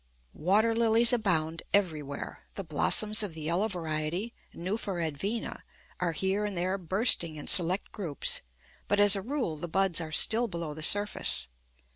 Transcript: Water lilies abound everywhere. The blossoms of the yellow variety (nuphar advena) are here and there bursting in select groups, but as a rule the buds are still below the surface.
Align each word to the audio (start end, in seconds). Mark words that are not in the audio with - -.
Water 0.33 0.73
lilies 0.73 1.13
abound 1.13 1.61
everywhere. 1.75 2.47
The 2.55 2.63
blossoms 2.63 3.21
of 3.21 3.35
the 3.35 3.41
yellow 3.41 3.67
variety 3.67 4.33
(nuphar 4.51 4.99
advena) 4.99 5.61
are 5.99 6.13
here 6.13 6.43
and 6.43 6.57
there 6.57 6.79
bursting 6.79 7.35
in 7.35 7.45
select 7.45 7.91
groups, 7.91 8.41
but 8.87 8.99
as 8.99 9.15
a 9.15 9.21
rule 9.21 9.57
the 9.57 9.67
buds 9.67 10.01
are 10.01 10.11
still 10.11 10.47
below 10.47 10.73
the 10.73 10.81
surface. 10.81 11.45